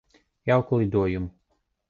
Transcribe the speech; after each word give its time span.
Jauku 0.49 0.79
lidojumu. 0.79 1.29